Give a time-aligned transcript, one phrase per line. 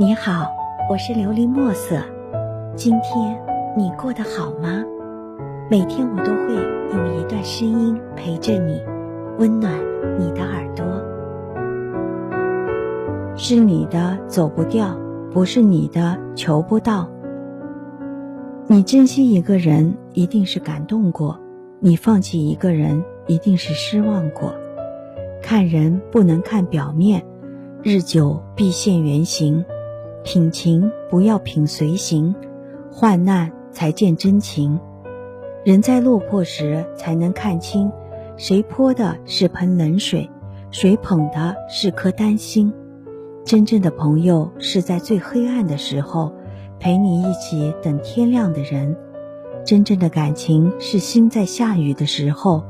[0.00, 0.50] 你好，
[0.88, 2.02] 我是琉璃墨色。
[2.74, 3.38] 今天
[3.76, 4.82] 你过得好吗？
[5.70, 6.54] 每天我都会
[6.96, 8.80] 用一段声音陪着你，
[9.38, 9.70] 温暖
[10.18, 10.86] 你的耳朵。
[13.36, 14.98] 是你的走不掉，
[15.30, 17.06] 不是你的求不到。
[18.68, 21.36] 你珍惜一个人，一定是感动过；
[21.78, 24.54] 你放弃一个人，一定是失望过。
[25.42, 27.22] 看人不能看表面，
[27.82, 29.62] 日久必现原形。
[30.22, 32.34] 品情不要品随行，
[32.90, 34.78] 患难才见真情。
[35.64, 37.90] 人在落魄时才能看清，
[38.36, 40.28] 谁泼的是盆冷水，
[40.70, 42.72] 谁捧的是颗丹心。
[43.44, 46.32] 真正的朋友是在最黑暗的时候，
[46.78, 48.96] 陪你一起等天亮的人。
[49.64, 52.62] 真正的感情是心在下雨的时候，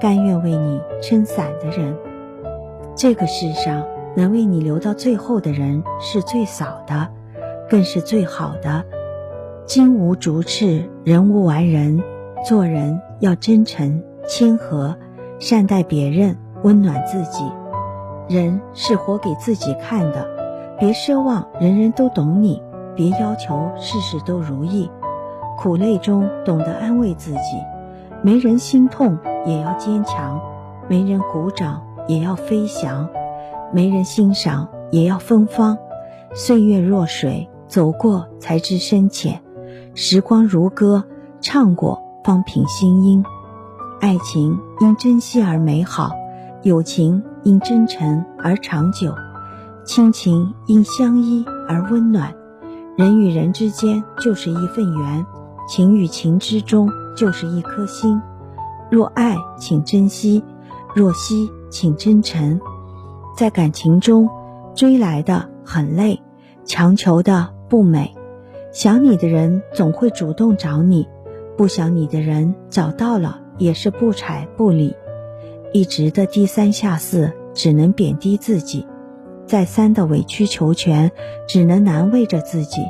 [0.00, 1.96] 甘愿为你撑伞的人。
[2.94, 3.84] 这个世上。
[4.16, 7.08] 能为你留到最后的人是最少的，
[7.68, 8.84] 更是最好的。
[9.66, 12.02] 金无足赤，人无完人。
[12.46, 14.96] 做人要真诚、谦和，
[15.40, 17.44] 善待别人，温暖自己。
[18.28, 20.26] 人是活给自己看的，
[20.78, 22.62] 别奢望人人都懂你，
[22.94, 24.88] 别要求事事都如意。
[25.56, 27.58] 苦累中懂得安慰自己，
[28.22, 30.40] 没人心痛也要坚强，
[30.88, 33.08] 没人鼓掌也要飞翔。
[33.72, 35.76] 没人欣赏，也要芬芳。
[36.34, 39.40] 岁月若水，走过才知深浅；
[39.94, 41.04] 时光如歌，
[41.40, 43.24] 唱过方品心音。
[44.00, 46.12] 爱情因珍惜而美好，
[46.62, 49.14] 友情因真诚而长久，
[49.84, 52.34] 亲情因相依而温暖。
[52.96, 55.26] 人与人之间就是一份缘，
[55.68, 58.20] 情与情之中就是一颗心。
[58.90, 60.42] 若爱，请珍惜；
[60.94, 62.60] 若惜，请真诚。
[63.38, 64.28] 在感情中，
[64.74, 66.20] 追来的很累，
[66.64, 68.12] 强求的不美。
[68.72, 71.06] 想你的人总会主动找你，
[71.56, 74.96] 不想你的人找到了也是不睬不理。
[75.72, 78.84] 一直的低三下四，只能贬低自己；
[79.46, 81.12] 再三的委曲求全，
[81.46, 82.82] 只能难为着自己。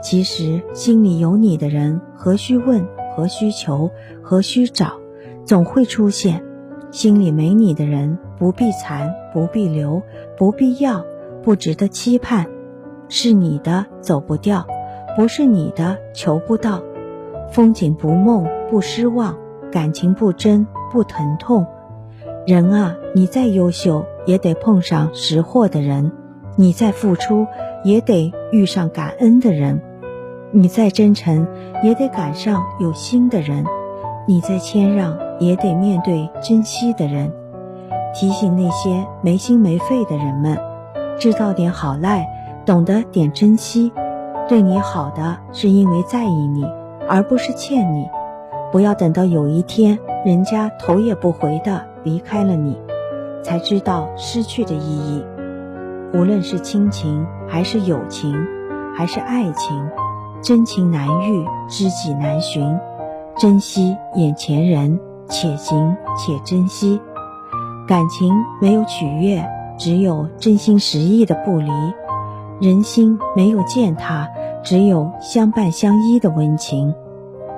[0.00, 2.86] 其实心里有你的人，何须问？
[3.16, 3.90] 何须求？
[4.22, 4.92] 何须找？
[5.44, 6.44] 总会出现。
[6.92, 10.02] 心里没你的人，不必残，不必留，
[10.36, 11.02] 不必要，
[11.42, 12.46] 不值得期盼。
[13.08, 14.66] 是你的走不掉，
[15.16, 16.82] 不是你的求不到。
[17.50, 19.34] 风景不梦不失望，
[19.72, 21.66] 感情不真不疼痛。
[22.46, 26.10] 人啊，你再优秀，也得碰上识货的人；
[26.56, 27.46] 你再付出，
[27.84, 29.78] 也得遇上感恩的人；
[30.50, 31.46] 你再真诚，
[31.82, 33.64] 也得赶上有心的人；
[34.28, 35.31] 你再谦让。
[35.46, 37.32] 也得面对珍惜的人，
[38.14, 40.56] 提醒那些没心没肺的人们，
[41.18, 42.26] 制造点好赖，
[42.64, 43.92] 懂得点珍惜。
[44.48, 46.64] 对你好的是因为在意你，
[47.08, 48.08] 而不是欠你。
[48.70, 52.78] 不要等到有一天人家头也不回的离开了你，
[53.42, 55.24] 才知道失去的意义。
[56.14, 58.34] 无论是亲情，还是友情，
[58.94, 59.88] 还是爱情，
[60.42, 62.78] 真情难遇，知己难寻。
[63.38, 65.00] 珍惜眼前人。
[65.28, 67.00] 且行且珍惜，
[67.86, 69.44] 感情没有取悦，
[69.78, 71.70] 只有真心实意的不离；
[72.60, 74.28] 人心没有践踏，
[74.62, 76.94] 只有相伴相依的温情。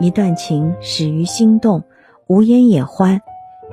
[0.00, 1.82] 一段情始于心动，
[2.26, 3.18] 无言也欢；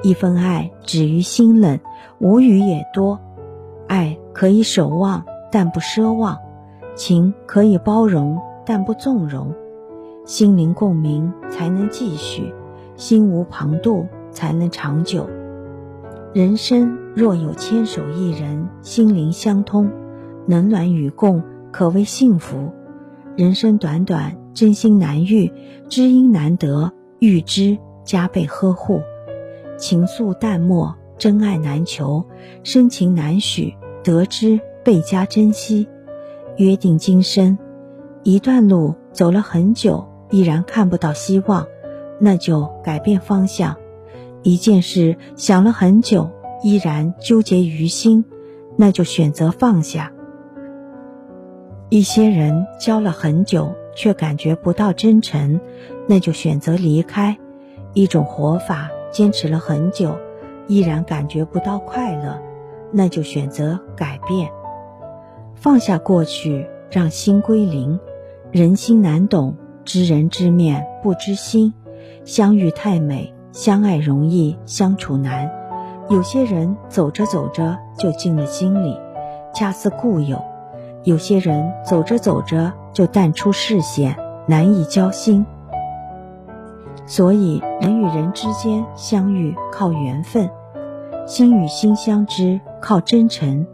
[0.04, 1.80] 一份爱止于心冷，
[2.20, 3.20] 无语也多。
[3.88, 6.38] 爱可以守望，但不奢望；
[6.96, 9.54] 情可以包容，但不纵容。
[10.26, 12.54] 心灵共鸣，才能继续。
[12.98, 15.30] 心无旁骛，才能长久。
[16.34, 19.90] 人生若有牵手一人，心灵相通，
[20.48, 21.42] 冷暖与共，
[21.72, 22.72] 可谓幸福。
[23.36, 25.52] 人生短短，真心难遇，
[25.90, 29.02] 知音难得，遇之加倍呵护。
[29.78, 32.26] 情愫淡漠，真爱难求，
[32.64, 33.74] 深情难许，
[34.04, 35.88] 得之倍加珍惜。
[36.58, 37.58] 约定今生，
[38.24, 41.68] 一段路走了很久，依然看不到希望。
[42.26, 43.76] 那就改变方向，
[44.42, 46.32] 一件事想了很久，
[46.64, 48.26] 依然纠结于心，
[48.78, 50.12] 那就选择放下。
[51.90, 55.62] 一些人交了很久，却感觉不到真诚，
[56.08, 57.38] 那就选择离开。
[57.94, 60.18] 一种活法坚持了很久，
[60.66, 62.42] 依然感觉不到快乐，
[62.92, 64.50] 那就选择改变。
[65.54, 68.00] 放下过去，让心归零。
[68.52, 71.72] 人心难懂，知人知面不知心。
[72.26, 75.48] 相遇太美，相爱容易，相处难。
[76.10, 78.98] 有些人走着走着就进了心里，
[79.54, 80.38] 恰似故友；
[81.04, 84.18] 有些人走着走着就淡出视线，
[84.48, 85.46] 难以交心。
[87.06, 90.50] 所以，人与人之间相遇靠缘分，
[91.28, 93.68] 心与心相知靠真诚。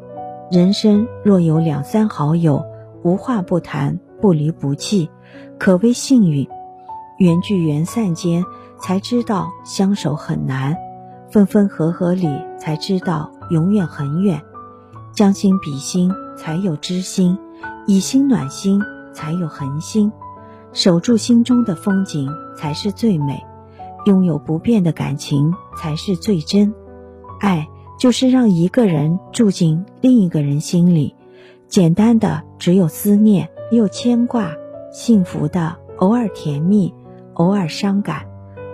[0.52, 2.62] 人生若有两三好友，
[3.04, 5.10] 无话不谈，不离不弃，
[5.58, 6.46] 可谓幸运。
[7.22, 8.44] 缘聚缘散间，
[8.80, 10.74] 才知道相守很难；
[11.30, 12.28] 分分合合里，
[12.58, 14.42] 才知道永远很远。
[15.14, 17.38] 将心比心，才有知心；
[17.86, 18.82] 以心暖心，
[19.14, 20.12] 才有恒心。
[20.74, 22.28] 守住心中的风景，
[22.58, 23.46] 才是最美。
[24.08, 26.74] 拥有不变的感情才是最真，
[27.40, 27.68] 爱
[28.00, 31.16] 就是让一个人住进另一个人心里，
[31.68, 34.50] 简单的只有思念又牵挂，
[34.92, 36.92] 幸福的偶尔甜蜜，
[37.34, 38.26] 偶尔伤感，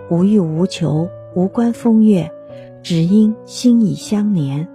[0.10, 2.32] 无欲无求，无关风月，
[2.82, 4.68] 只因心已相连，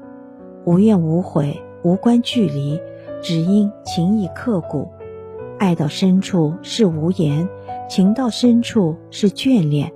[0.65, 2.81] 无怨无悔，无关距离，
[3.23, 4.91] 只因情意刻骨，
[5.59, 7.49] 爱到深处是无言，
[7.89, 9.93] 情到深处是眷恋。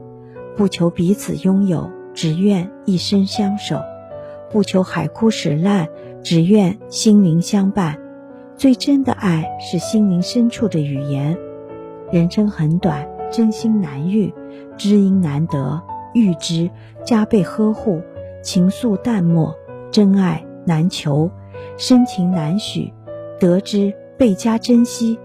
[0.57, 3.77] 不求彼此拥有，只愿一生相守；
[4.51, 5.89] 不求海枯石烂，
[6.23, 7.99] 只愿心灵相伴。
[8.57, 11.37] 最真的爱是心灵深处的语言。
[12.11, 14.33] 人生很短，真心难遇，
[14.77, 15.81] 知音难得，
[16.15, 16.71] 遇之
[17.05, 18.01] 加倍呵护，
[18.43, 19.55] 情愫淡漠，
[19.91, 21.31] 真爱难求，
[21.77, 22.93] 深情难许，
[23.39, 25.19] 得之倍加珍惜。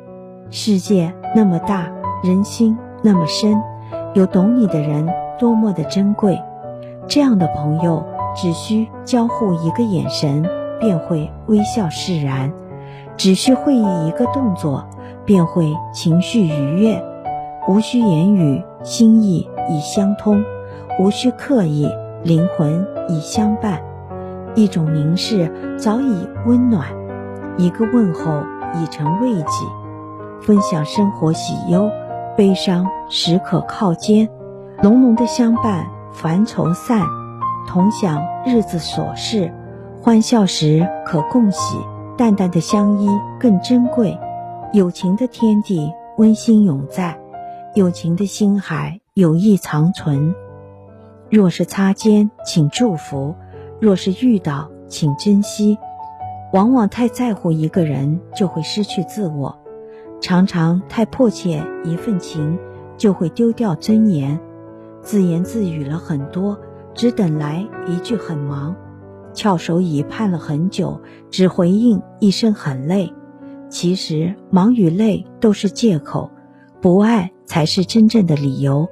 [0.49, 1.89] 世界那么大，
[2.23, 3.55] 人心那么深，
[4.13, 5.07] 有懂你的人。
[5.39, 6.39] 多么的珍贵！
[7.07, 8.05] 这样的朋友，
[8.35, 10.47] 只需交互一个眼神，
[10.79, 12.47] 便会微笑释然；
[13.17, 14.87] 只需会意一个动作，
[15.25, 17.03] 便会情绪愉悦。
[17.71, 20.43] 无需言语，心意已相通；
[20.99, 21.87] 无需刻意，
[22.21, 23.81] 灵魂已相伴。
[24.55, 26.85] 一种凝视早已温暖，
[27.57, 28.43] 一个问候
[28.75, 29.47] 已成慰藉。
[30.41, 31.89] 分享生活喜忧，
[32.35, 34.27] 悲伤时可靠肩。
[34.83, 37.05] 浓浓的相伴，烦愁散；
[37.69, 39.49] 同享日子琐事，
[40.01, 41.77] 欢笑时可共喜；
[42.17, 43.07] 淡淡的相依
[43.39, 44.19] 更珍贵。
[44.73, 47.15] 友情的天地，温馨永在；
[47.73, 50.35] 友情的心海，友谊长存。
[51.29, 53.33] 若是擦肩，请祝福；
[53.79, 55.77] 若是遇到，请珍惜。
[56.51, 59.55] 往往太在乎一个人，就会失去自我；
[60.19, 62.59] 常常太迫切一份情，
[62.97, 64.37] 就会丢掉尊严。
[65.01, 66.59] 自言自语了很多，
[66.93, 68.75] 只等来一句很忙；
[69.33, 73.13] 翘首以盼了很久，只回应一声很累。
[73.69, 76.29] 其实忙与累都是借口，
[76.81, 78.87] 不爱才是真正的理由。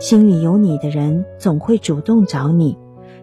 [0.00, 2.76] 心里有你的人总会主动找你，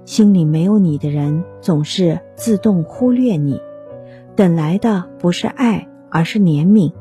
[0.05, 3.59] 心里没有你的人总是自动忽略你。
[4.37, 6.93] 等来的不是爱，而是怜悯；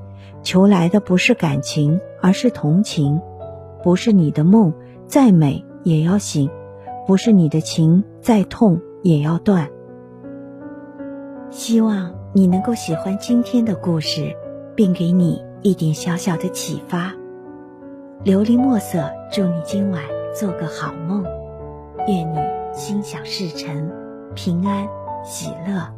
[0.42, 3.20] 求来的不是感情，而是同情。
[3.84, 4.74] 不是你的梦。
[5.06, 6.50] 再美也要醒，
[7.06, 9.70] 不是你的情；再痛也要断。
[11.48, 14.34] 希望你能够喜欢今天的故事，
[14.74, 17.14] 并给你一点小小的启发。
[18.24, 20.02] 琉璃墨色，祝你今晚
[20.34, 21.22] 做个好梦，
[22.08, 22.36] 愿你
[22.74, 23.88] 心想事成，
[24.34, 24.88] 平安
[25.24, 25.97] 喜乐。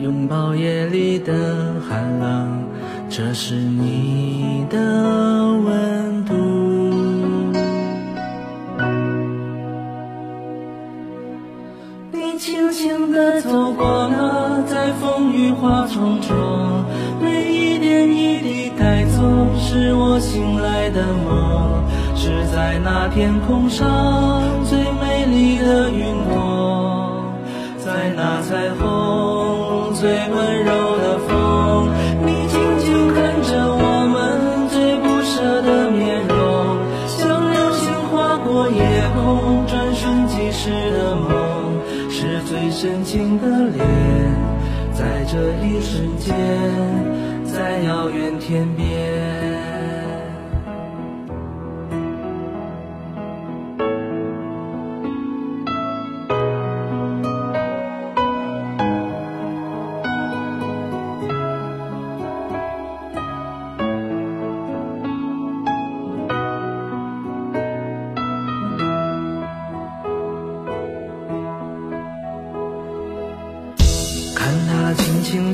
[0.00, 2.64] 拥抱夜里的寒冷，
[3.10, 6.34] 这是你的温度。
[12.12, 16.34] 你轻轻地走过那在风雨花丛中，
[17.20, 19.20] 每一点一滴带走
[19.58, 21.84] 是我醒来的梦，
[22.16, 27.22] 是在那天空上最美丽的云朵，
[27.76, 29.29] 在那彩虹。
[30.00, 31.90] 最温柔的风
[32.24, 38.80] 你静静看着我们最不舍的面容像流星划过夜
[39.12, 43.86] 空转瞬即逝的梦是最深情的脸
[44.94, 46.34] 在这一瞬间
[47.44, 49.49] 在遥远天边。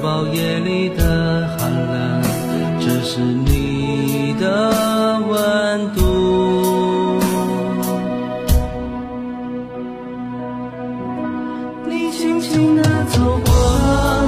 [0.00, 2.22] 拥抱夜里的寒冷，
[2.80, 7.20] 这是你的温度。
[11.86, 13.52] 你轻轻地走过，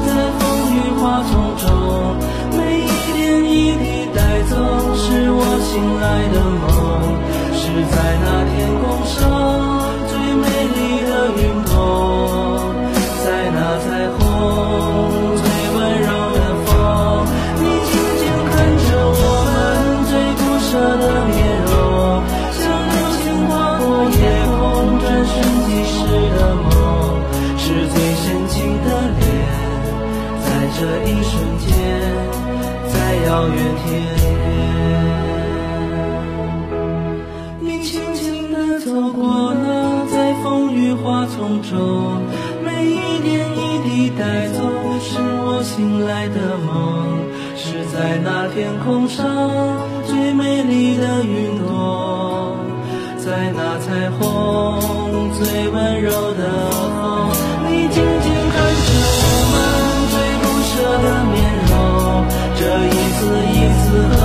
[0.07, 0.45] 在风
[0.77, 1.67] 雨花丛中，
[2.59, 2.87] 每一
[3.17, 3.83] 点一滴
[4.15, 4.55] 带走，
[4.95, 6.37] 是我醒来的
[44.19, 44.61] 带走，
[45.01, 46.71] 是我醒来的梦，
[47.57, 49.25] 是在那天空上
[50.07, 52.57] 最美丽的云朵，
[53.19, 54.21] 在那彩虹
[55.33, 57.31] 最温柔的风，
[57.69, 58.55] 你静静看
[58.87, 58.91] 着
[59.23, 59.55] 我们
[60.13, 60.73] 最不舍。
[60.93, 61.35] 的面
[61.71, 61.73] 容，
[62.55, 64.21] 这一次一次和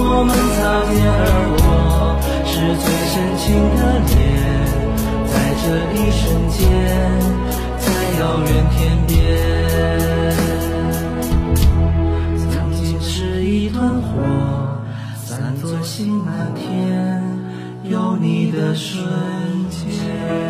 [0.00, 0.58] 我们擦
[0.88, 1.22] 肩而
[1.58, 1.62] 过，
[2.46, 3.44] 是最深情
[3.76, 4.16] 的脸，
[5.28, 6.62] 在这一瞬间，
[8.24, 9.12] 遥远天边。
[12.38, 14.08] 曾经是一团火，
[15.14, 17.22] 散作星满天，
[17.82, 19.04] 有你的瞬
[19.68, 20.43] 间。